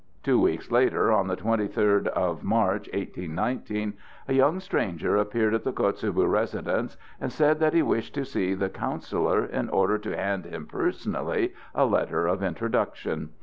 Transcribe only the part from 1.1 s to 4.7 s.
on the twenty third of March, 1819, a young